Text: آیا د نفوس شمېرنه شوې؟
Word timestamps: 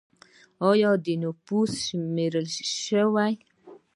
آیا 0.69 0.91
د 1.05 1.07
نفوس 1.23 1.71
شمېرنه 1.85 2.65
شوې؟ 2.83 3.33